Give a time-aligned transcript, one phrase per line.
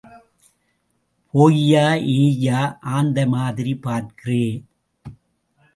[1.33, 1.85] போய்யா...
[2.15, 2.61] ஏய்யா...
[2.81, 4.43] ஆந்தை மாதிரி பார்க்கறே?